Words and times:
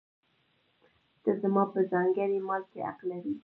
ته 1.23 1.31
زما 1.41 1.63
په 1.73 1.79
ځانګړي 1.91 2.39
مال 2.47 2.63
کې 2.71 2.79
حق 2.87 2.99
لرې. 3.09 3.33